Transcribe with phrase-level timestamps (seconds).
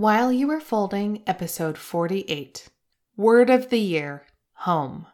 [0.00, 2.70] While You Were Folding, Episode 48
[3.18, 5.06] Word of the Year Home.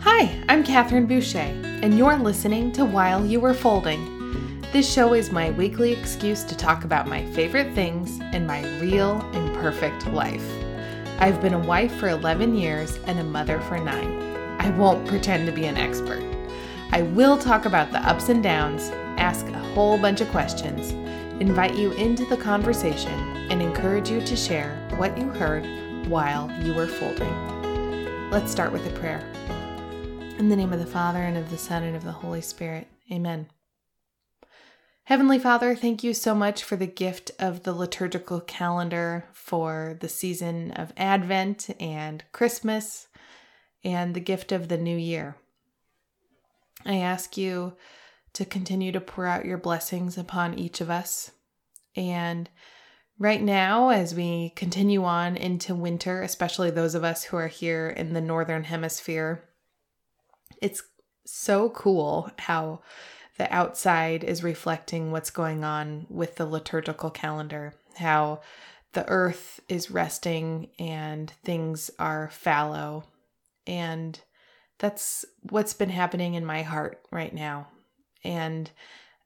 [0.00, 4.60] Hi, I'm Catherine Boucher, and you're listening to While You Were Folding.
[4.72, 9.20] This show is my weekly excuse to talk about my favorite things in my real,
[9.34, 10.50] imperfect life.
[11.20, 14.27] I've been a wife for 11 years and a mother for nine.
[14.58, 16.22] I won't pretend to be an expert.
[16.90, 20.92] I will talk about the ups and downs, ask a whole bunch of questions,
[21.40, 23.12] invite you into the conversation,
[23.50, 25.64] and encourage you to share what you heard
[26.08, 28.30] while you were folding.
[28.30, 29.20] Let's start with a prayer.
[30.38, 32.88] In the name of the Father, and of the Son, and of the Holy Spirit.
[33.12, 33.48] Amen.
[35.04, 40.08] Heavenly Father, thank you so much for the gift of the liturgical calendar for the
[40.08, 43.07] season of Advent and Christmas
[43.84, 45.36] and the gift of the new year.
[46.84, 47.74] I ask you
[48.34, 51.32] to continue to pour out your blessings upon each of us.
[51.96, 52.48] And
[53.18, 57.88] right now, as we continue on into winter, especially those of us who are here
[57.88, 59.44] in the Northern Hemisphere,
[60.62, 60.82] it's
[61.24, 62.80] so cool how
[63.38, 68.40] the outside is reflecting what's going on with the liturgical calendar, how
[68.92, 73.04] the earth is resting and things are fallow
[73.68, 74.18] and
[74.78, 77.68] that's what's been happening in my heart right now.
[78.24, 78.70] And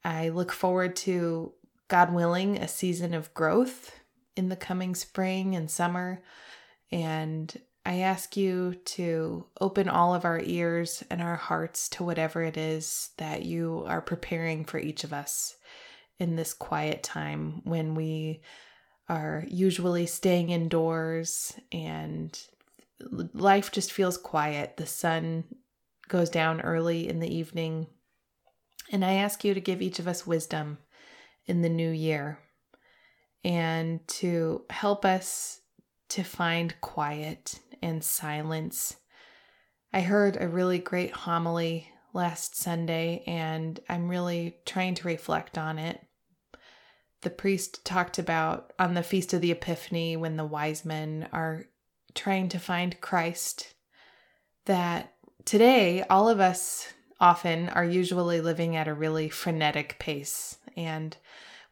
[0.05, 1.53] I look forward to,
[1.89, 3.95] God willing, a season of growth
[4.35, 6.23] in the coming spring and summer.
[6.91, 7.55] And
[7.85, 12.57] I ask you to open all of our ears and our hearts to whatever it
[12.57, 15.57] is that you are preparing for each of us
[16.19, 18.41] in this quiet time when we
[19.09, 22.41] are usually staying indoors and
[23.11, 24.77] life just feels quiet.
[24.77, 25.45] The sun
[26.09, 27.87] goes down early in the evening.
[28.91, 30.79] And I ask you to give each of us wisdom
[31.47, 32.39] in the new year
[33.45, 35.61] and to help us
[36.11, 38.97] to find quiet and silence.
[39.93, 45.79] I heard a really great homily last Sunday, and I'm really trying to reflect on
[45.79, 46.01] it.
[47.23, 51.65] The priest talked about on the Feast of the Epiphany when the wise men are
[52.15, 53.75] trying to find Christ
[54.67, 55.13] that
[55.45, 61.17] today all of us often are usually living at a really frenetic pace and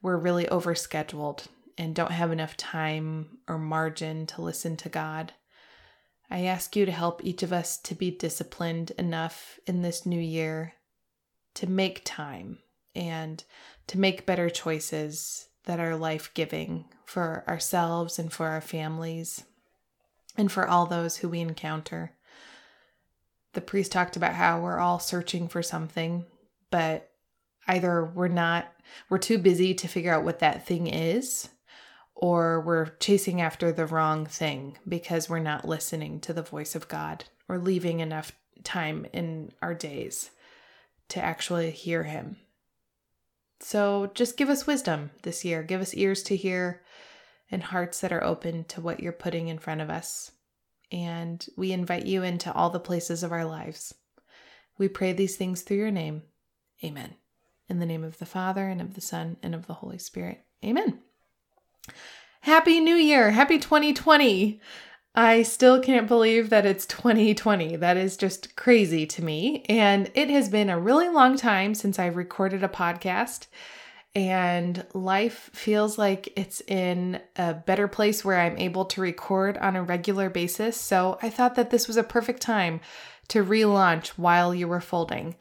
[0.03, 1.47] we're really overscheduled
[1.77, 5.33] and don't have enough time or margin to listen to God.
[6.31, 10.21] I ask you to help each of us to be disciplined enough in this new
[10.21, 10.75] year
[11.55, 12.59] to make time
[12.95, 13.43] and
[13.89, 19.45] to make better choices that are life giving for ourselves and for our families
[20.37, 22.13] and for all those who we encounter.
[23.53, 26.25] The priest talked about how we're all searching for something,
[26.71, 27.11] but
[27.67, 28.73] either we're not,
[29.09, 31.49] we're too busy to figure out what that thing is,
[32.15, 36.89] or we're chasing after the wrong thing because we're not listening to the voice of
[36.89, 40.31] God or leaving enough time in our days
[41.09, 42.37] to actually hear Him.
[43.61, 45.63] So just give us wisdom this year.
[45.63, 46.83] Give us ears to hear
[47.51, 50.33] and hearts that are open to what you're putting in front of us.
[50.93, 53.95] And we invite you into all the places of our lives.
[54.79, 56.23] We pray these things through your name.
[56.83, 57.15] Amen.
[57.69, 60.45] In the name of the Father, and of the Son, and of the Holy Spirit.
[60.65, 60.99] Amen.
[62.43, 63.31] Happy New Year.
[63.31, 64.61] Happy 2020.
[65.15, 67.77] I still can't believe that it's 2020.
[67.77, 69.65] That is just crazy to me.
[69.69, 73.47] And it has been a really long time since I've recorded a podcast
[74.15, 79.77] and life feels like it's in a better place where I'm able to record on
[79.77, 80.77] a regular basis.
[80.77, 82.81] So I thought that this was a perfect time
[83.29, 85.37] to relaunch while you were folding.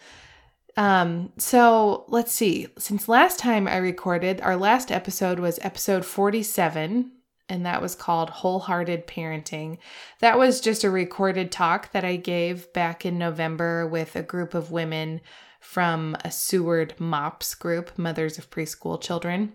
[0.78, 2.68] Um, so let's see.
[2.78, 7.12] Since last time I recorded, our last episode was episode 47,
[7.50, 9.80] and that was called Wholehearted Parenting.
[10.20, 14.54] That was just a recorded talk that I gave back in November with a group
[14.54, 15.22] of women
[15.60, 19.54] from a Seward MOPS group, Mothers of Preschool Children.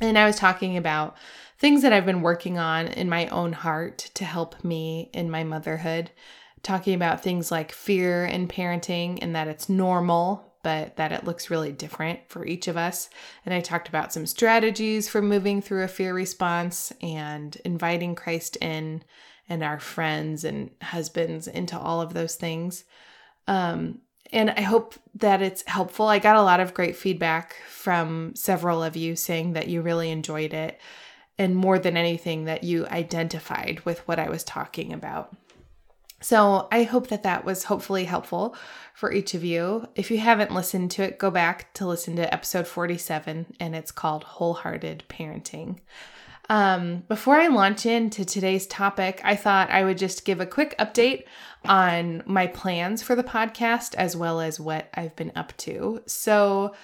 [0.00, 1.16] And I was talking about
[1.58, 5.44] things that I've been working on in my own heart to help me in my
[5.44, 6.10] motherhood,
[6.62, 11.50] talking about things like fear in parenting and that it's normal, but that it looks
[11.50, 13.10] really different for each of us.
[13.44, 18.56] And I talked about some strategies for moving through a fear response and inviting Christ
[18.56, 19.02] in
[19.50, 22.84] and our friends and husbands into all of those things.
[23.46, 24.00] Um,
[24.32, 26.06] and I hope that it's helpful.
[26.06, 30.10] I got a lot of great feedback from several of you saying that you really
[30.10, 30.80] enjoyed it,
[31.38, 35.34] and more than anything, that you identified with what I was talking about.
[36.20, 38.54] So I hope that that was hopefully helpful
[38.94, 39.88] for each of you.
[39.94, 43.90] If you haven't listened to it, go back to listen to episode 47, and it's
[43.90, 45.78] called Wholehearted Parenting.
[46.50, 50.74] Um, before I launch into today's topic, I thought I would just give a quick
[50.80, 51.22] update
[51.64, 56.02] on my plans for the podcast as well as what I've been up to.
[56.06, 56.74] So,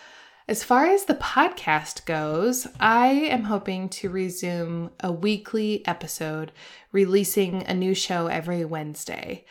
[0.46, 6.52] as far as the podcast goes, I am hoping to resume a weekly episode,
[6.92, 9.46] releasing a new show every Wednesday.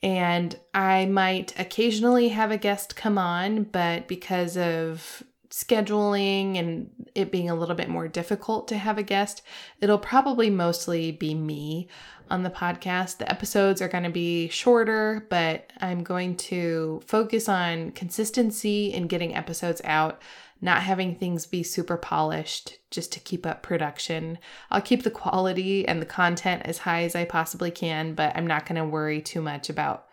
[0.00, 5.24] And I might occasionally have a guest come on, but because of
[5.56, 9.40] scheduling and it being a little bit more difficult to have a guest,
[9.80, 11.88] it'll probably mostly be me
[12.28, 13.16] on the podcast.
[13.16, 19.06] The episodes are going to be shorter, but I'm going to focus on consistency in
[19.06, 20.20] getting episodes out,
[20.60, 24.36] not having things be super polished just to keep up production.
[24.70, 28.46] I'll keep the quality and the content as high as I possibly can, but I'm
[28.46, 30.04] not going to worry too much about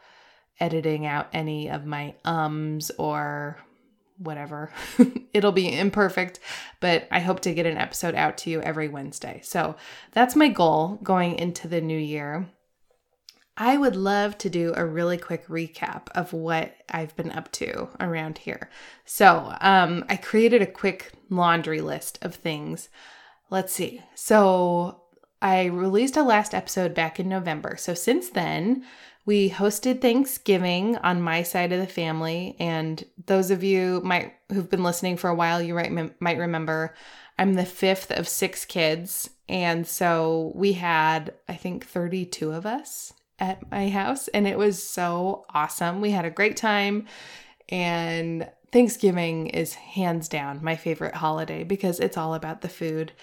[0.57, 3.57] editing out any of my ums or
[4.17, 4.71] whatever.
[5.33, 6.39] It'll be imperfect,
[6.79, 9.41] but I hope to get an episode out to you every Wednesday.
[9.43, 9.75] So
[10.11, 12.47] that's my goal going into the new year.
[13.55, 17.89] I would love to do a really quick recap of what I've been up to
[17.99, 18.69] around here.
[19.05, 22.89] So, um, I created a quick laundry list of things.
[23.51, 24.01] Let's see.
[24.15, 25.03] So,
[25.39, 27.77] I released a last episode back in November.
[27.77, 28.85] So, since then,
[29.25, 34.69] we hosted Thanksgiving on my side of the family, and those of you might who've
[34.69, 36.93] been listening for a while, you might might remember
[37.37, 43.13] I'm the fifth of six kids, and so we had I think 32 of us
[43.39, 46.01] at my house, and it was so awesome.
[46.01, 47.07] We had a great time,
[47.69, 53.13] and Thanksgiving is hands down my favorite holiday because it's all about the food.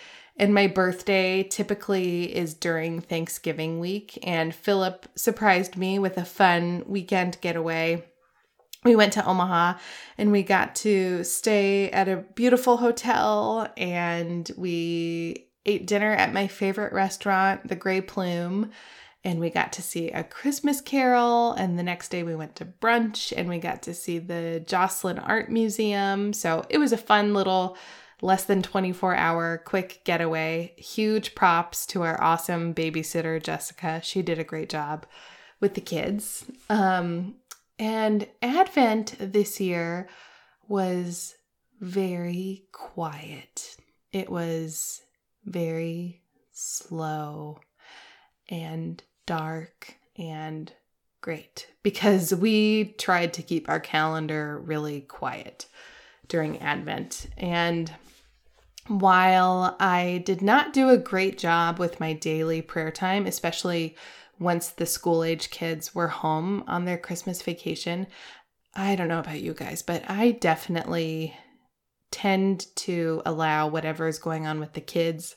[0.41, 4.19] And my birthday typically is during Thanksgiving week.
[4.23, 8.03] And Philip surprised me with a fun weekend getaway.
[8.83, 9.75] We went to Omaha
[10.17, 16.47] and we got to stay at a beautiful hotel and we ate dinner at my
[16.47, 18.71] favorite restaurant, the Grey Plume.
[19.23, 21.53] And we got to see a Christmas carol.
[21.53, 25.19] And the next day we went to brunch and we got to see the Joslyn
[25.19, 26.33] Art Museum.
[26.33, 27.77] So it was a fun little
[28.23, 30.75] less than 24 hour quick getaway.
[30.77, 34.01] Huge props to our awesome babysitter, Jessica.
[34.03, 35.07] She did a great job
[35.61, 36.45] with the kids.
[36.69, 37.37] Um,
[37.79, 40.09] and Advent this year
[40.69, 41.35] was
[41.81, 43.77] very quiet.
[44.13, 45.01] It was
[45.45, 46.23] very
[46.53, 47.61] slow
[48.49, 50.73] and dark and
[51.21, 55.67] great because we tried to keep our calendar really quiet
[56.29, 57.27] during Advent.
[57.37, 57.91] And
[58.91, 63.97] while I did not do a great job with my daily prayer time, especially
[64.41, 68.09] once the school age kids were home on their Christmas vacation,
[68.75, 71.37] I don't know about you guys, but I definitely
[72.11, 75.37] tend to allow whatever is going on with the kids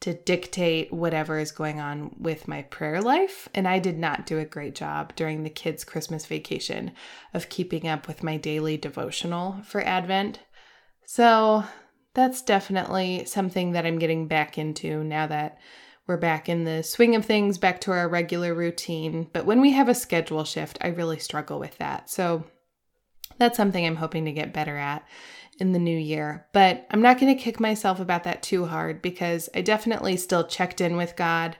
[0.00, 3.48] to dictate whatever is going on with my prayer life.
[3.54, 6.92] And I did not do a great job during the kids' Christmas vacation
[7.32, 10.40] of keeping up with my daily devotional for Advent.
[11.06, 11.64] So
[12.14, 15.58] that's definitely something that I'm getting back into now that
[16.06, 19.28] we're back in the swing of things, back to our regular routine.
[19.32, 22.10] But when we have a schedule shift, I really struggle with that.
[22.10, 22.44] So
[23.38, 25.04] that's something I'm hoping to get better at
[25.58, 26.46] in the new year.
[26.52, 30.44] But I'm not going to kick myself about that too hard because I definitely still
[30.44, 31.56] checked in with God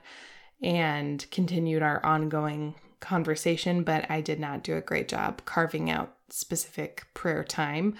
[0.61, 6.15] and continued our ongoing conversation, but I did not do a great job carving out
[6.29, 7.95] specific prayer time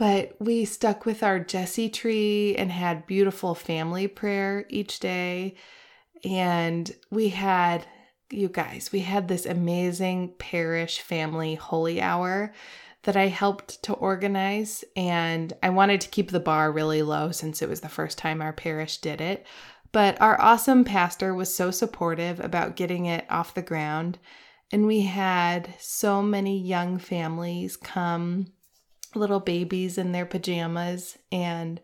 [0.00, 5.56] but we stuck with our Jesse tree and had beautiful family prayer each day.
[6.24, 7.84] And we had,
[8.30, 12.54] you guys, we had this amazing parish family holy hour
[13.02, 14.84] that I helped to organize.
[14.96, 18.40] And I wanted to keep the bar really low since it was the first time
[18.40, 19.44] our parish did it.
[19.92, 24.18] But our awesome pastor was so supportive about getting it off the ground.
[24.72, 28.46] And we had so many young families come
[29.14, 31.18] little babies in their pajamas.
[31.32, 31.80] And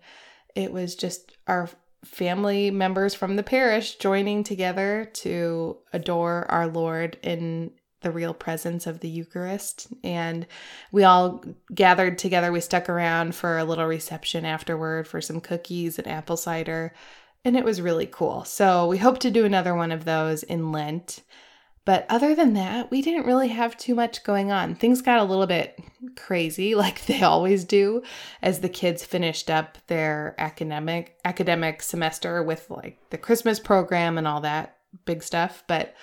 [0.55, 1.69] it was just our
[2.05, 8.87] family members from the parish joining together to adore our Lord in the real presence
[8.87, 9.89] of the Eucharist.
[10.05, 10.47] And
[10.93, 11.43] we all
[11.75, 12.53] gathered together.
[12.53, 16.95] We stuck around for a little reception afterward for some cookies and apple cider.
[17.45, 18.45] And it was really cool.
[18.45, 21.23] So we hope to do another one of those in Lent.
[21.87, 24.75] But other than that, we didn't really have too much going on.
[24.75, 25.79] Things got a little bit
[26.17, 28.03] crazy like they always do
[28.43, 34.27] as the kids finished up their academic academic semester with like the Christmas program and
[34.27, 35.95] all that big stuff, but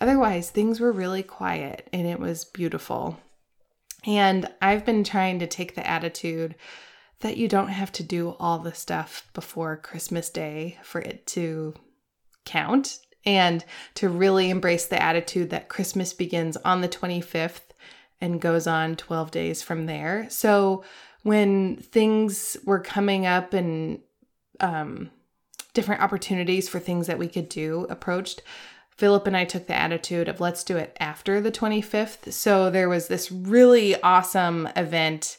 [0.00, 3.18] otherwise, things were really quiet and it was beautiful.
[4.06, 6.54] And I've been trying to take the attitude
[7.20, 11.74] that you don't have to do all the stuff before Christmas Day for it to
[12.44, 13.64] count and
[13.94, 17.60] to really embrace the attitude that Christmas begins on the 25th
[18.20, 20.26] and goes on 12 days from there.
[20.30, 20.84] So
[21.22, 24.00] when things were coming up and
[24.60, 25.10] um,
[25.74, 28.42] different opportunities for things that we could do approached,
[28.90, 32.32] Philip and I took the attitude of let's do it after the 25th.
[32.32, 35.38] So there was this really awesome event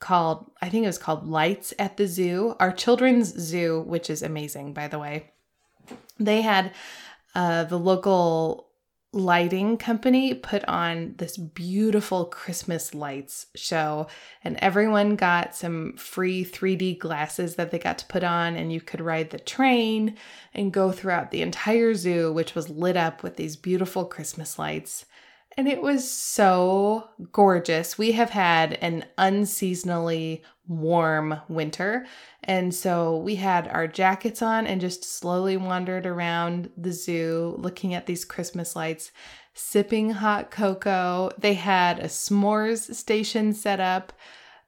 [0.00, 4.22] called, I think it was called Lights at the Zoo, our children's zoo, which is
[4.22, 5.30] amazing, by the way.
[6.18, 6.72] They had
[7.34, 8.68] uh, the local
[9.12, 14.08] lighting company put on this beautiful Christmas lights show,
[14.42, 18.80] and everyone got some free 3D glasses that they got to put on, and you
[18.80, 20.16] could ride the train
[20.52, 25.06] and go throughout the entire zoo, which was lit up with these beautiful Christmas lights
[25.56, 27.96] and it was so gorgeous.
[27.96, 32.06] We have had an unseasonally warm winter,
[32.44, 37.94] and so we had our jackets on and just slowly wandered around the zoo looking
[37.94, 39.12] at these Christmas lights,
[39.54, 41.30] sipping hot cocoa.
[41.38, 44.12] They had a s'mores station set up,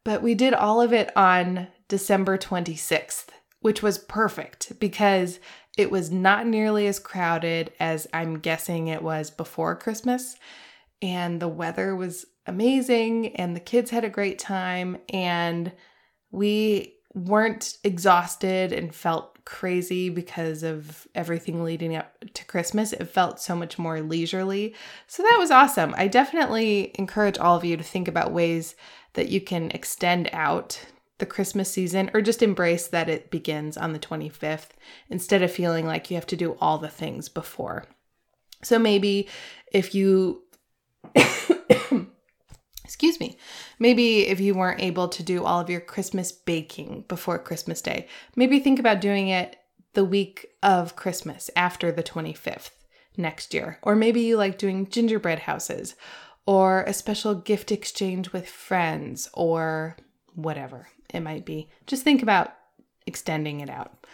[0.04, 3.26] but we did all of it on December 26th,
[3.60, 5.38] which was perfect because
[5.76, 10.36] it was not nearly as crowded as I'm guessing it was before Christmas
[11.02, 15.72] and the weather was amazing and the kids had a great time and
[16.30, 22.92] we weren't exhausted and felt crazy because of everything leading up to Christmas.
[22.92, 24.74] It felt so much more leisurely.
[25.06, 25.94] So that was awesome.
[25.96, 28.76] I definitely encourage all of you to think about ways
[29.14, 30.84] that you can extend out
[31.18, 34.68] the Christmas season or just embrace that it begins on the 25th
[35.08, 37.86] instead of feeling like you have to do all the things before.
[38.62, 39.26] So maybe
[39.72, 40.42] if you
[42.84, 43.38] excuse me,
[43.78, 48.08] maybe if you weren't able to do all of your Christmas baking before Christmas Day,
[48.34, 49.56] maybe think about doing it
[49.94, 52.70] the week of Christmas after the 25th
[53.16, 53.78] next year.
[53.82, 55.94] Or maybe you like doing gingerbread houses
[56.46, 59.96] or a special gift exchange with friends or
[60.34, 61.68] whatever it might be.
[61.86, 62.54] Just think about
[63.06, 64.06] extending it out.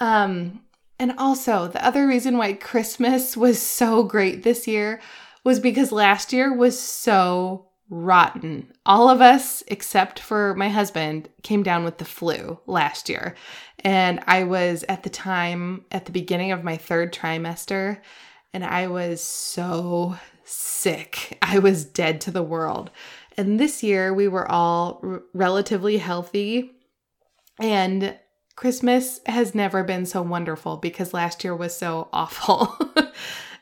[0.00, 0.62] Um,
[0.98, 5.00] and also, the other reason why Christmas was so great this year
[5.44, 8.72] was because last year was so rotten.
[8.86, 13.34] All of us, except for my husband, came down with the flu last year.
[13.80, 18.00] And I was at the time at the beginning of my third trimester,
[18.54, 21.38] and I was so sick.
[21.42, 22.90] I was dead to the world.
[23.36, 26.72] And this year we were all r- relatively healthy.
[27.60, 28.16] And
[28.56, 32.76] Christmas has never been so wonderful because last year was so awful.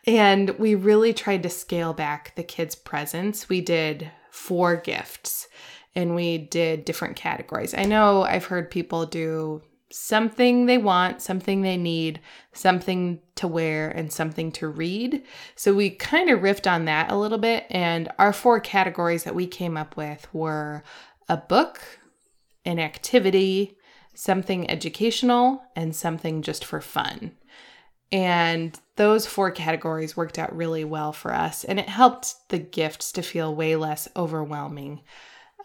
[0.09, 3.51] And we really tried to scale back the kids' presents.
[3.51, 5.49] We did four gifts
[5.95, 7.75] and we did different categories.
[7.75, 9.61] I know I've heard people do
[9.91, 12.21] something they want, something they need,
[12.55, 15.25] something to wear, and something to read.
[15.57, 17.67] So we kind of riffed on that a little bit.
[17.69, 20.85] And our four categories that we came up with were
[21.29, 21.83] a book,
[22.65, 23.77] an activity,
[24.15, 27.33] something educational, and something just for fun.
[28.11, 33.13] And those four categories worked out really well for us, and it helped the gifts
[33.13, 35.01] to feel way less overwhelming.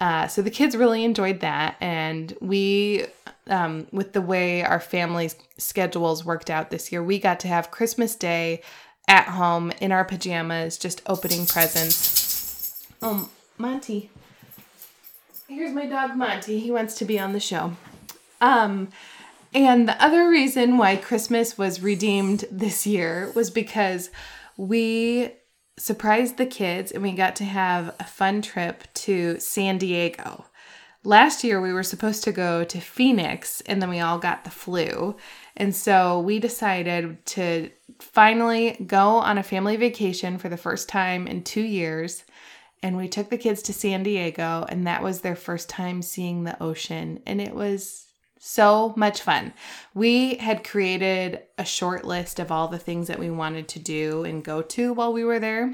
[0.02, 3.06] Uh, so the kids really enjoyed that, and we,
[3.48, 7.72] um, with the way our family's schedules worked out this year, we got to have
[7.72, 8.62] Christmas Day
[9.08, 12.86] at home in our pajamas, just opening presents.
[13.02, 14.10] Oh, Monty.
[15.48, 16.60] Here's my dog Monty.
[16.60, 17.74] He wants to be on the show.
[18.42, 18.90] Um,
[19.53, 24.10] and the other reason why Christmas was redeemed this year was because
[24.57, 25.31] we
[25.77, 30.45] surprised the kids and we got to have a fun trip to San Diego.
[31.03, 34.50] Last year, we were supposed to go to Phoenix and then we all got the
[34.50, 35.17] flu.
[35.57, 37.69] And so we decided to
[38.00, 42.24] finally go on a family vacation for the first time in two years.
[42.81, 46.43] And we took the kids to San Diego, and that was their first time seeing
[46.43, 47.22] the ocean.
[47.25, 48.02] And it was
[48.46, 49.54] so much fun.
[49.94, 54.26] We had created a short list of all the things that we wanted to do
[54.26, 55.74] and go to while we were there.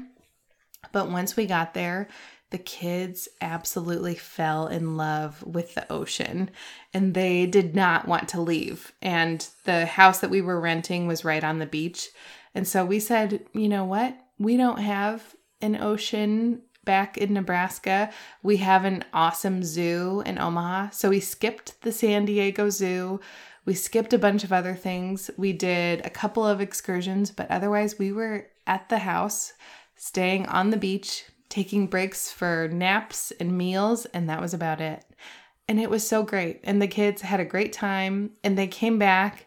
[0.92, 2.06] But once we got there,
[2.50, 6.48] the kids absolutely fell in love with the ocean
[6.94, 8.92] and they did not want to leave.
[9.02, 12.08] And the house that we were renting was right on the beach.
[12.54, 14.16] And so we said, you know what?
[14.38, 18.10] We don't have an ocean back in Nebraska,
[18.42, 20.90] we have an awesome zoo in Omaha.
[20.90, 23.20] So we skipped the San Diego Zoo.
[23.64, 25.30] We skipped a bunch of other things.
[25.36, 29.52] We did a couple of excursions, but otherwise, we were at the house,
[29.96, 35.04] staying on the beach, taking breaks for naps and meals, and that was about it.
[35.68, 36.60] And it was so great.
[36.64, 39.46] And the kids had a great time, and they came back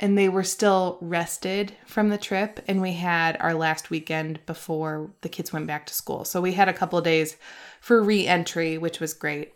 [0.00, 2.60] and they were still rested from the trip.
[2.68, 6.24] And we had our last weekend before the kids went back to school.
[6.24, 7.36] So we had a couple days
[7.80, 9.54] for re entry, which was great.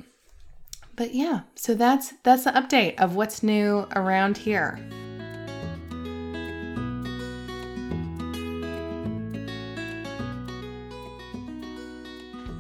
[0.97, 4.79] But yeah, so that's that's the update of what's new around here.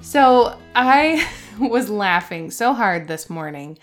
[0.00, 1.26] So I
[1.58, 3.78] was laughing so hard this morning.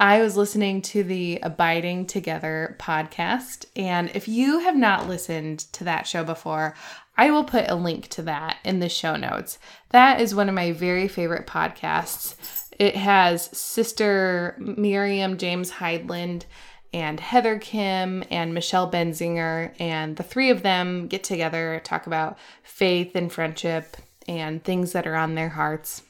[0.00, 3.66] I was listening to the Abiding Together podcast.
[3.74, 6.76] And if you have not listened to that show before,
[7.16, 9.58] I will put a link to that in the show notes.
[9.88, 12.36] That is one of my very favorite podcasts.
[12.78, 16.44] It has Sister Miriam James Heidland
[16.92, 22.38] and Heather Khym and Michelle Benzinger, and the three of them get together, talk about
[22.62, 23.96] faith and friendship
[24.28, 26.02] and things that are on their hearts.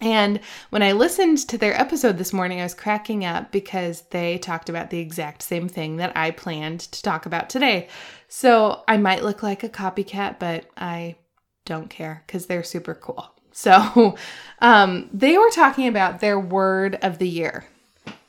[0.00, 0.40] And
[0.70, 4.68] when I listened to their episode this morning, I was cracking up because they talked
[4.68, 7.88] about the exact same thing that I planned to talk about today.
[8.28, 11.16] So I might look like a copycat, but I
[11.64, 13.32] don't care because they're super cool.
[13.50, 14.16] So
[14.60, 17.64] um, they were talking about their word of the year.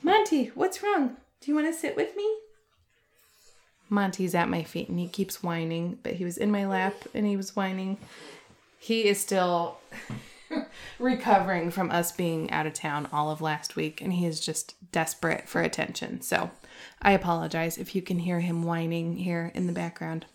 [0.01, 1.17] Monty, what's wrong?
[1.39, 2.27] Do you want to sit with me?
[3.89, 7.27] Monty's at my feet and he keeps whining, but he was in my lap and
[7.27, 7.99] he was whining
[8.79, 9.77] he is still
[10.99, 14.75] recovering from us being out of town all of last week and he is just
[14.91, 16.21] desperate for attention.
[16.21, 16.51] So
[17.01, 20.25] I apologize if you can hear him whining here in the background.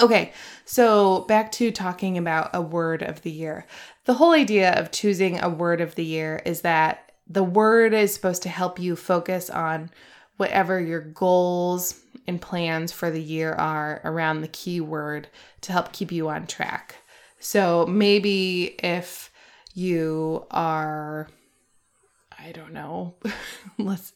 [0.00, 0.32] Okay,
[0.64, 3.64] so back to talking about a word of the year.
[4.06, 8.12] The whole idea of choosing a word of the year is that the word is
[8.12, 9.90] supposed to help you focus on
[10.36, 15.28] whatever your goals and plans for the year are around the key word
[15.60, 16.96] to help keep you on track.
[17.44, 19.30] So maybe if
[19.74, 21.28] you are
[22.38, 23.14] I don't know.
[23.78, 24.14] Let's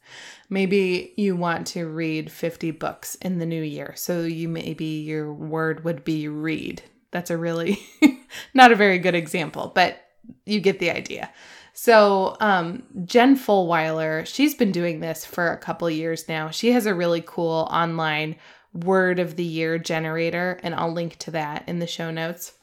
[0.49, 3.93] maybe you want to read 50 books in the new year.
[3.97, 6.83] So you maybe your word would be read.
[7.11, 7.79] That's a really
[8.55, 9.99] not a very good example, but
[10.47, 11.31] you get the idea.
[11.75, 16.51] So, um, Jen Fulwiler, she's been doing this for a couple years now.
[16.51, 18.37] She has a really cool online
[18.73, 22.58] word of the year generator, and I'll link to that in the show notes.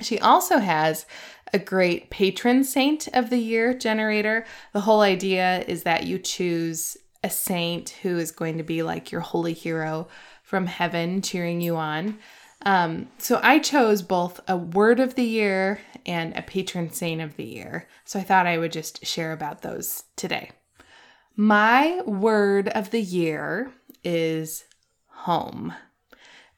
[0.00, 1.06] She also has
[1.52, 4.44] a great patron saint of the year generator.
[4.72, 9.10] The whole idea is that you choose a saint who is going to be like
[9.10, 10.08] your holy hero
[10.42, 12.18] from heaven cheering you on.
[12.64, 17.36] Um, so I chose both a word of the year and a patron saint of
[17.36, 17.88] the year.
[18.04, 20.50] So I thought I would just share about those today.
[21.36, 24.64] My word of the year is
[25.06, 25.72] home.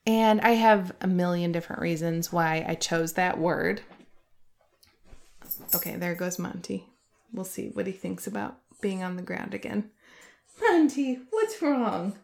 [0.07, 3.83] And I have a million different reasons why I chose that word.
[5.75, 6.87] Okay, there goes Monty.
[7.33, 9.91] We'll see what he thinks about being on the ground again.
[10.61, 12.15] Monty, what's wrong?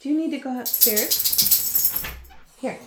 [0.00, 2.02] Do you need to go upstairs?
[2.58, 2.78] Here.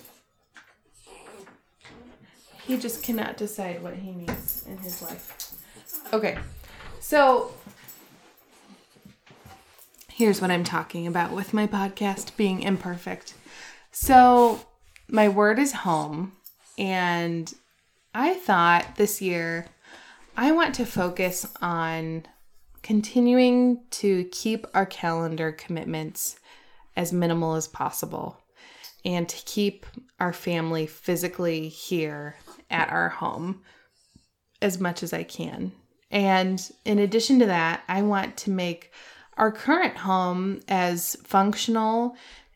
[2.65, 5.53] He just cannot decide what he needs in his life.
[6.13, 6.37] Okay,
[6.99, 7.53] so
[10.09, 13.33] here's what I'm talking about with my podcast being imperfect.
[13.95, 14.59] So,
[15.07, 16.33] my word is home.
[16.79, 17.53] And
[18.13, 19.67] I thought this year
[20.35, 22.25] I want to focus on
[22.81, 26.39] continuing to keep our calendar commitments
[26.97, 28.39] as minimal as possible
[29.05, 29.85] and to keep
[30.19, 32.35] our family physically here
[32.71, 33.61] at our home
[34.59, 35.71] as much as I can.
[36.09, 38.91] And in addition to that, I want to make
[39.37, 42.15] our current home as functional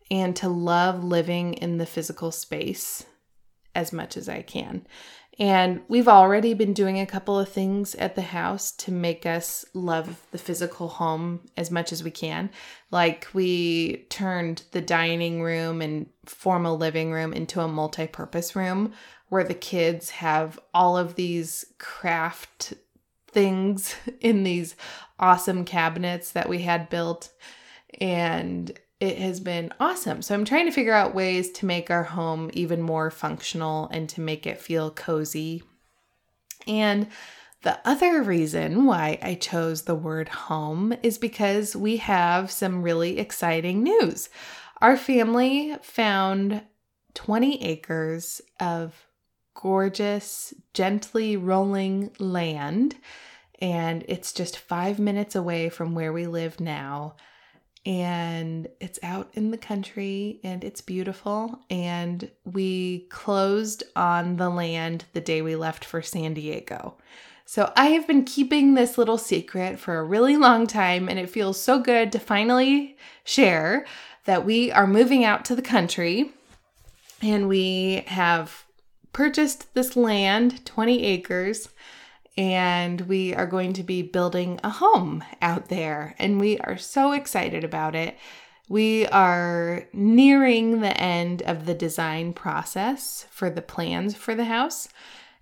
[0.10, 3.06] and to love living in the physical space
[3.76, 4.86] as much as I can.
[5.40, 9.66] And we've already been doing a couple of things at the house to make us
[9.76, 12.50] love the physical home as much as we can.
[12.90, 18.94] Like we turned the dining room and formal living room into a multi purpose room
[19.30, 22.74] where the kids have all of these craft
[23.28, 24.76] things in these
[25.20, 27.32] awesome cabinets that we had built.
[28.02, 30.22] And it has been awesome.
[30.22, 34.10] So I'm trying to figure out ways to make our home even more functional and
[34.10, 35.64] to make it feel cozy.
[36.66, 37.08] And
[37.62, 43.20] the other reason why I chose the word home is because we have some really
[43.20, 44.30] exciting news.
[44.82, 46.64] Our family found
[47.14, 49.08] 20 acres of
[49.56, 52.96] gorgeous, gently rolling land,
[53.60, 57.16] and it's just five minutes away from where we live now
[57.88, 61.58] and it's out in the country and it's beautiful.
[61.70, 66.98] And we closed on the land the day we left for San Diego.
[67.46, 71.30] So I have been keeping this little secret for a really long time, and it
[71.30, 73.86] feels so good to finally share
[74.26, 76.34] that we are moving out to the country
[77.22, 78.66] and we have
[79.14, 81.70] purchased this land, 20 acres,
[82.38, 86.16] and we are going to be building a home out there.
[86.20, 88.18] And we are so excited about it.
[88.70, 94.90] We are nearing the end of the design process for the plans for the house,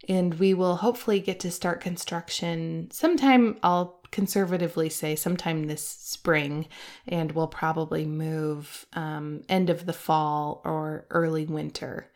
[0.08, 3.58] and we will hopefully get to start construction sometime.
[3.64, 6.68] I'll conservatively say sometime this spring,
[7.08, 12.12] and we'll probably move um, end of the fall or early winter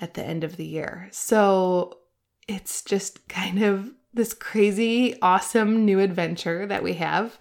[0.00, 1.08] at the end of the year.
[1.12, 1.98] So
[2.46, 7.38] it's just kind of this crazy, awesome new adventure that we have.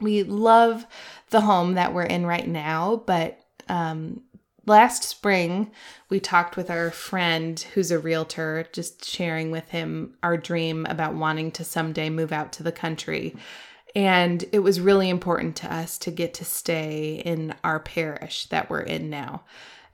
[0.00, 0.86] We love
[1.30, 4.22] the home that we're in right now, but um,
[4.66, 5.70] last spring
[6.08, 11.14] we talked with our friend who's a realtor, just sharing with him our dream about
[11.14, 13.34] wanting to someday move out to the country.
[13.94, 18.70] And it was really important to us to get to stay in our parish that
[18.70, 19.44] we're in now.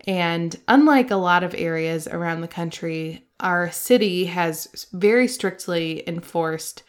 [0.06, 6.82] And unlike a lot of areas around the country, our city has very strictly enforced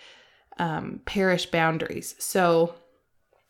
[0.58, 2.16] um, parish boundaries.
[2.20, 2.76] So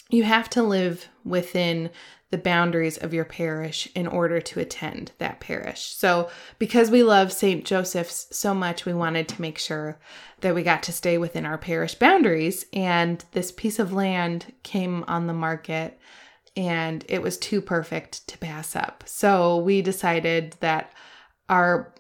[0.10, 1.92] you have to live within
[2.32, 5.96] the boundaries of your parish in order to attend that parish.
[5.96, 7.66] So, because we love St.
[7.66, 10.00] Joseph's so much, we wanted to make sure
[10.42, 12.66] that we got to stay within our parish boundaries.
[12.72, 16.00] And this piece of land came on the market
[16.56, 19.04] and it was too perfect to pass up.
[19.08, 20.94] So, we decided that
[21.50, 21.94] our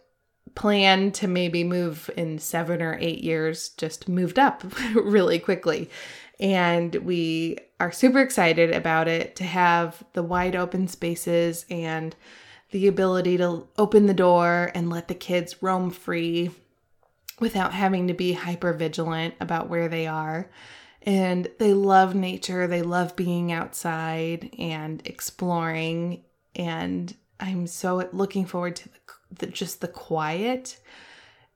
[0.55, 5.89] plan to maybe move in seven or eight years just moved up really quickly.
[6.39, 12.15] And we are super excited about it to have the wide open spaces and
[12.71, 16.51] the ability to open the door and let the kids roam free
[17.39, 20.49] without having to be hyper vigilant about where they are.
[21.01, 26.23] And they love nature, they love being outside and exploring.
[26.55, 28.99] And I'm so looking forward to the
[29.31, 30.79] the, just the quiet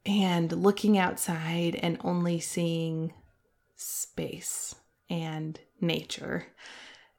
[0.06, 3.14] and looking outside and only seeing
[3.76, 4.76] space
[5.10, 6.46] and nature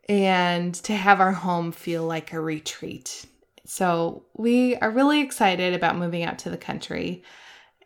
[0.08, 3.26] and to have our home feel like a retreat.
[3.66, 7.22] So, we are really excited about moving out to the country.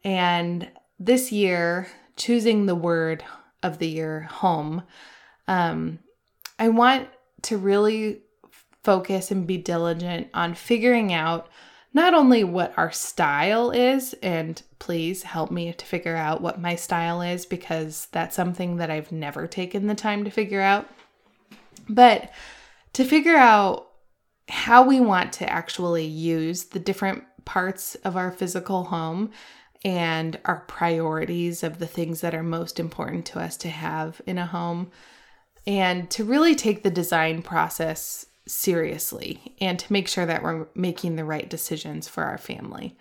[0.02, 3.22] And this year, choosing the word
[3.62, 4.83] of the year, home,
[5.46, 6.00] um,
[6.59, 7.09] I want
[7.42, 8.22] to really
[8.83, 11.48] focus and be diligent on figuring out
[11.98, 16.76] not only what our style is, and please help me to figure out what my
[16.76, 20.88] style is because that's something that I've never taken the time to figure out,
[21.88, 22.30] but
[22.92, 23.88] to figure out
[24.48, 29.32] how we want to actually use the different parts of our physical home
[29.84, 34.38] and our priorities of the things that are most important to us to have in
[34.38, 34.92] a home
[35.66, 41.16] and to really take the design process seriously and to make sure that we're making
[41.16, 42.96] the right decisions for our family.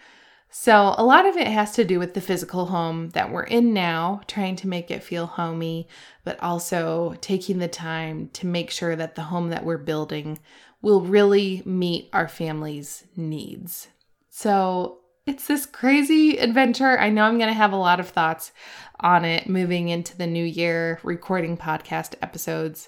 [0.49, 3.73] So, a lot of it has to do with the physical home that we're in
[3.73, 5.87] now, trying to make it feel homey,
[6.23, 10.39] but also taking the time to make sure that the home that we're building
[10.81, 13.89] will really meet our family's needs.
[14.29, 16.97] So, it's this crazy adventure.
[16.97, 18.53] I know I'm going to have a lot of thoughts
[19.01, 22.87] on it moving into the new year, recording podcast episodes.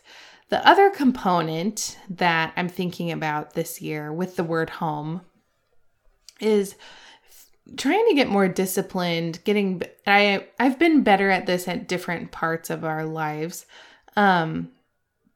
[0.49, 5.21] The other component that I'm thinking about this year with the word home
[6.39, 6.75] is
[7.77, 12.71] trying to get more disciplined, getting I I've been better at this at different parts
[12.71, 13.67] of our lives.
[14.15, 14.71] Um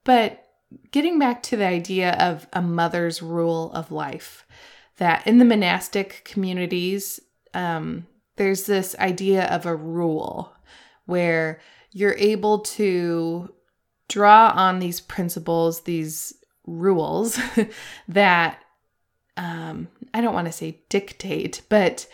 [0.04, 0.44] but
[0.92, 4.48] getting back to the idea of a mother's rule of life
[4.98, 7.20] that in the monastic communities
[7.54, 10.56] um there's this idea of a rule
[11.06, 11.60] where
[11.92, 13.54] you're able to
[14.08, 16.34] draw on these principles, these
[16.66, 17.40] rules
[18.08, 18.60] that
[19.38, 22.08] um, I don't want to say dictate, but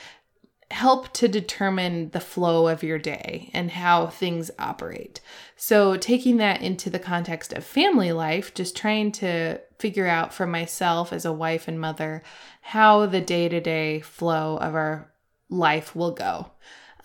[0.71, 5.19] help to determine the flow of your day and how things operate.
[5.55, 10.45] So, taking that into the context of family life, just trying to figure out for
[10.45, 12.21] myself as a wife and mother
[12.61, 15.11] how the day to day flow of our
[15.49, 16.51] life will go.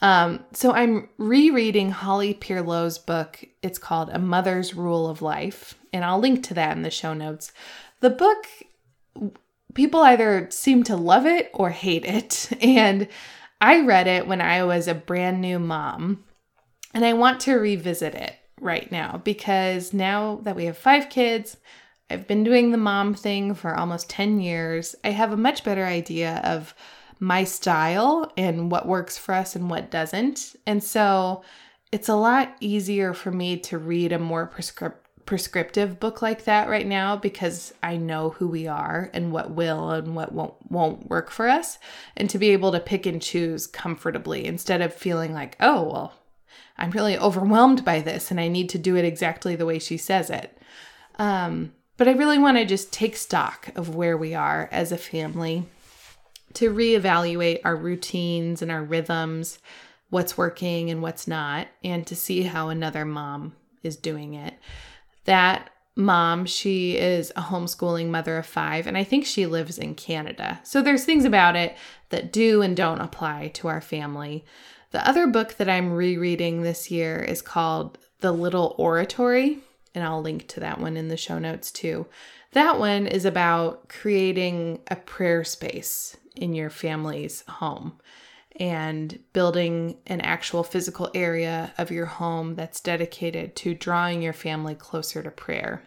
[0.03, 3.45] Um, so I'm rereading Holly Pierlot's book.
[3.63, 7.15] It's called A Mother's Rule of Life, and I'll link to that in the show
[7.15, 7.53] notes.
[8.01, 8.47] The book,
[9.75, 12.51] people either seem to love it or hate it.
[12.61, 13.09] And
[13.61, 16.25] I read it when I was a brand new mom,
[16.93, 21.57] and I want to revisit it right now because now that we have five kids,
[22.11, 24.95] I've been doing the mom thing for almost 10 years.
[25.03, 26.75] I have a much better idea of
[27.20, 30.57] my style and what works for us and what doesn't.
[30.66, 31.42] And so
[31.92, 36.68] it's a lot easier for me to read a more prescriptive prescriptive book like that
[36.68, 41.09] right now because I know who we are and what will and what won't won't
[41.09, 41.79] work for us
[42.16, 46.14] and to be able to pick and choose comfortably instead of feeling like, "Oh, well,
[46.77, 49.96] I'm really overwhelmed by this and I need to do it exactly the way she
[49.96, 50.59] says it."
[51.18, 54.98] Um, but I really want to just take stock of where we are as a
[54.98, 55.66] family
[56.55, 59.59] to reevaluate our routines and our rhythms,
[60.11, 64.55] what's working and what's not, and to see how another mom is doing it.
[65.25, 69.95] That mom, she is a homeschooling mother of five, and I think she lives in
[69.95, 70.61] Canada.
[70.64, 71.77] So there's things about it
[72.11, 74.45] that do and don't apply to our family.
[74.90, 79.59] The other book that I'm rereading this year is called The Little Oratory,
[79.95, 82.07] and I'll link to that one in the show notes too.
[82.53, 87.99] That one is about creating a prayer space in your family's home
[88.57, 94.75] and building an actual physical area of your home that's dedicated to drawing your family
[94.75, 95.83] closer to prayer.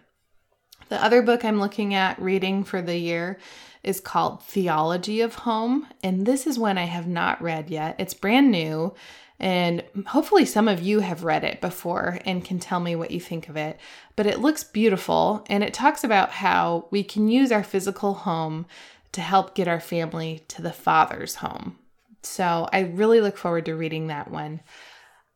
[0.90, 3.40] The other book I'm looking at reading for the year
[3.84, 7.96] is called Theology of Home, and this is one I have not read yet.
[8.00, 8.94] It's brand new,
[9.40, 13.20] and hopefully some of you have read it before and can tell me what you
[13.20, 13.80] think of it.
[14.16, 18.66] But it looks beautiful, and it talks about how we can use our physical home
[19.12, 21.78] to help get our family to the Father's home.
[22.24, 24.62] So I really look forward to reading that one.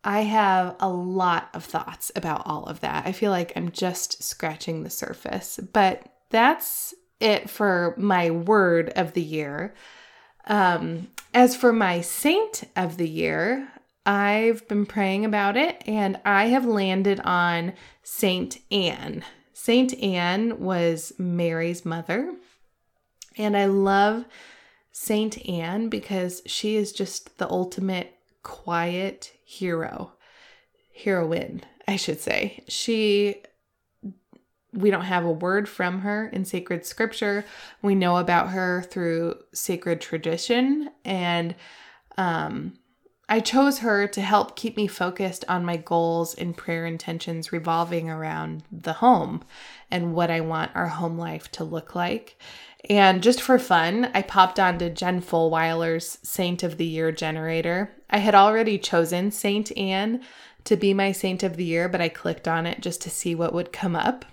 [0.03, 3.05] I have a lot of thoughts about all of that.
[3.05, 9.13] I feel like I'm just scratching the surface, but that's it for my word of
[9.13, 9.75] the year.
[10.45, 13.67] Um, as for my saint of the year,
[14.05, 19.23] I've been praying about it and I have landed on Saint Anne.
[19.53, 22.33] Saint Anne was Mary's mother,
[23.37, 24.25] and I love
[24.91, 30.13] Saint Anne because she is just the ultimate quiet hero.
[31.03, 32.63] Heroine, I should say.
[32.67, 33.41] She
[34.73, 37.43] we don't have a word from her in sacred scripture.
[37.81, 41.55] We know about her through sacred tradition and
[42.17, 42.73] um
[43.31, 48.09] I chose her to help keep me focused on my goals and prayer intentions revolving
[48.09, 49.45] around the home
[49.89, 52.37] and what I want our home life to look like.
[52.89, 57.91] And just for fun, I popped onto Jen Fulwiler's Saint of the Year generator.
[58.09, 60.21] I had already chosen Saint Anne
[60.63, 63.35] to be my Saint of the Year, but I clicked on it just to see
[63.35, 64.25] what would come up.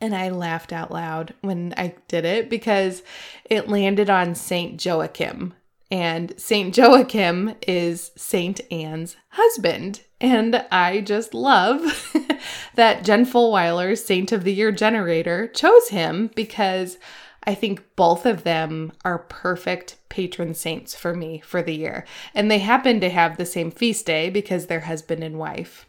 [0.00, 3.02] And I laughed out loud when I did it because
[3.44, 5.54] it landed on Saint Joachim.
[5.90, 10.02] And Saint Joachim is Saint Anne's husband.
[10.20, 12.14] And I just love
[12.76, 16.96] that Jen Fulwiler's Saint of the Year generator chose him because
[17.44, 22.04] I think both of them are perfect patron saints for me for the year.
[22.34, 25.86] And they happen to have the same feast day because they're husband and wife.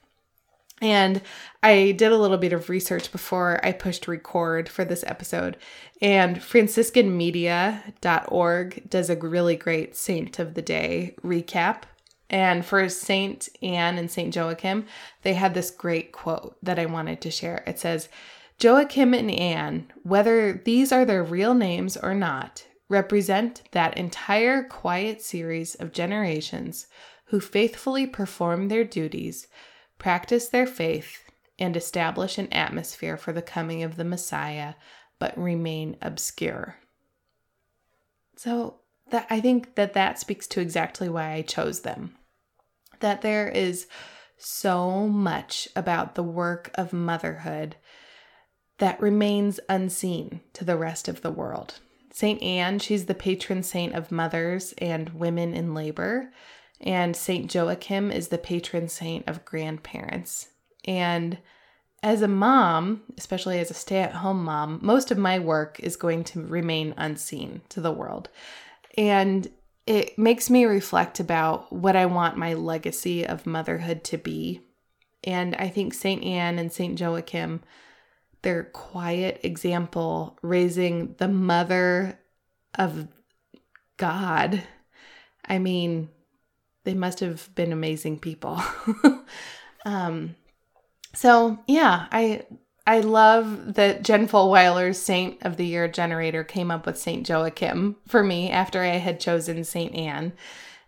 [0.81, 1.21] And
[1.61, 5.57] I did a little bit of research before I pushed record for this episode.
[6.01, 11.83] And franciscanmedia.org does a really great Saint of the Day recap.
[12.31, 14.87] And for Saint Anne and Saint Joachim,
[15.21, 17.63] they had this great quote that I wanted to share.
[17.67, 18.09] It says,
[18.61, 25.21] Joachim and Anne, whether these are their real names or not, represent that entire quiet
[25.21, 26.87] series of generations
[27.25, 29.47] who faithfully perform their duties,
[29.97, 31.23] practice their faith,
[31.57, 34.73] and establish an atmosphere for the coming of the Messiah,
[35.17, 36.75] but remain obscure.
[38.35, 38.79] So,
[39.11, 42.15] that I think that that speaks to exactly why I chose them.
[42.99, 43.87] That there is
[44.37, 47.75] so much about the work of motherhood
[48.81, 51.75] that remains unseen to the rest of the world.
[52.11, 52.41] St.
[52.41, 56.33] Anne, she's the patron saint of mothers and women in labor.
[56.79, 57.53] And St.
[57.53, 60.47] Joachim is the patron saint of grandparents.
[60.83, 61.37] And
[62.01, 65.95] as a mom, especially as a stay at home mom, most of my work is
[65.95, 68.29] going to remain unseen to the world.
[68.97, 69.47] And
[69.85, 74.61] it makes me reflect about what I want my legacy of motherhood to be.
[75.23, 76.23] And I think St.
[76.23, 76.99] Anne and St.
[76.99, 77.61] Joachim
[78.41, 82.19] their quiet example raising the mother
[82.75, 83.07] of
[83.97, 84.63] God.
[85.45, 86.09] I mean,
[86.83, 88.61] they must have been amazing people.
[89.85, 90.35] um,
[91.13, 92.43] so yeah, I
[92.87, 97.97] I love that Jen Fulwiler's Saint of the Year generator came up with Saint Joachim
[98.07, 100.33] for me after I had chosen Saint Anne.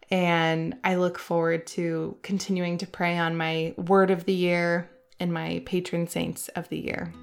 [0.09, 4.89] And I look forward to continuing to pray on my word of the year
[5.19, 7.13] and my patron saints of the year.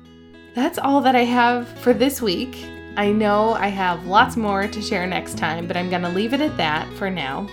[0.55, 2.67] That's all that I have for this week.
[2.97, 6.35] I know I have lots more to share next time, but I'm going to leave
[6.35, 7.49] it at that for now.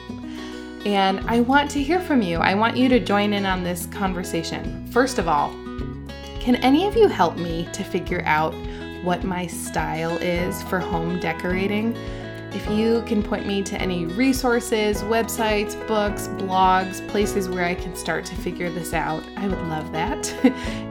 [0.85, 2.37] And I want to hear from you.
[2.37, 4.87] I want you to join in on this conversation.
[4.87, 5.49] First of all,
[6.39, 8.53] can any of you help me to figure out
[9.03, 11.95] what my style is for home decorating?
[12.53, 17.95] If you can point me to any resources, websites, books, blogs, places where I can
[17.95, 20.33] start to figure this out, I would love that.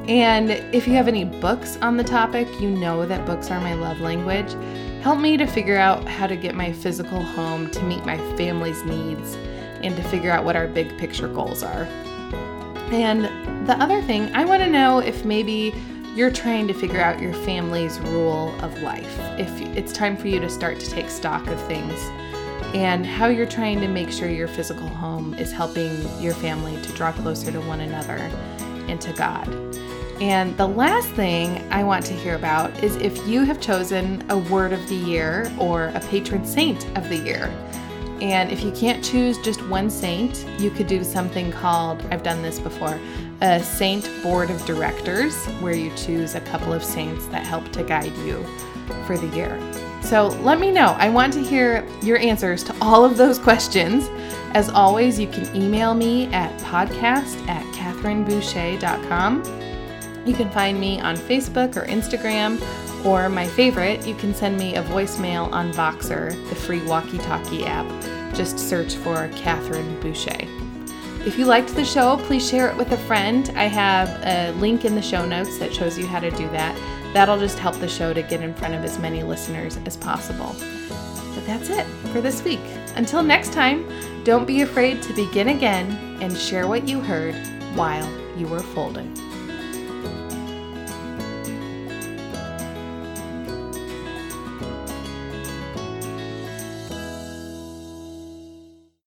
[0.09, 3.75] and if you have any books on the topic, you know that books are my
[3.75, 4.55] love language.
[5.03, 8.83] Help me to figure out how to get my physical home to meet my family's
[8.85, 9.35] needs
[9.83, 11.85] and to figure out what our big picture goals are.
[12.93, 13.25] And
[13.67, 15.75] the other thing, I want to know if maybe
[16.17, 19.19] you're trying to figure out your family's rule of life.
[19.39, 21.93] If it's time for you to start to take stock of things
[22.75, 26.93] and how you're trying to make sure your physical home is helping your family to
[26.95, 28.17] draw closer to one another
[28.89, 29.47] and to God.
[30.23, 34.39] And the last thing I want to hear about is if you have chosen a
[34.39, 37.53] word of the year or a patron saint of the year.
[38.21, 42.43] And if you can't choose just one saint, you could do something called, I've done
[42.43, 42.99] this before,
[43.41, 47.83] a saint board of directors, where you choose a couple of saints that help to
[47.83, 48.45] guide you
[49.07, 49.61] for the year.
[50.03, 50.95] So let me know.
[50.99, 54.09] I want to hear your answers to all of those questions.
[54.55, 59.43] As always, you can email me at podcast at catherineboucher.com.
[60.25, 62.59] You can find me on Facebook or Instagram,
[63.07, 67.65] or my favorite, you can send me a voicemail on Voxer, the free walkie talkie
[67.65, 67.87] app.
[68.35, 70.37] Just search for Catherine Boucher.
[71.25, 73.53] If you liked the show, please share it with a friend.
[73.57, 76.77] I have a link in the show notes that shows you how to do that.
[77.15, 80.55] That'll just help the show to get in front of as many listeners as possible.
[81.35, 82.61] But that's it for this week.
[82.97, 83.89] Until next time,
[84.25, 87.35] don't be afraid to begin again and share what you heard
[87.77, 89.13] while you were folding.